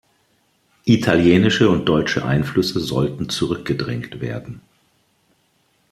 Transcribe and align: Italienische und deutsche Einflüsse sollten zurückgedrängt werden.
Italienische 0.85 1.69
und 1.69 1.85
deutsche 1.85 2.25
Einflüsse 2.25 2.79
sollten 2.79 3.29
zurückgedrängt 3.29 4.19
werden. 4.19 4.61